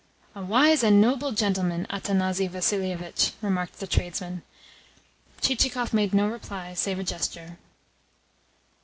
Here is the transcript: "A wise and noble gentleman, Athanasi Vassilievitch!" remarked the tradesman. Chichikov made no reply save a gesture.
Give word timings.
"A 0.33 0.41
wise 0.41 0.81
and 0.83 0.99
noble 0.99 1.31
gentleman, 1.31 1.85
Athanasi 1.91 2.47
Vassilievitch!" 2.49 3.33
remarked 3.39 3.79
the 3.79 3.85
tradesman. 3.85 4.41
Chichikov 5.41 5.93
made 5.93 6.11
no 6.11 6.27
reply 6.27 6.73
save 6.73 6.97
a 6.97 7.03
gesture. 7.03 7.59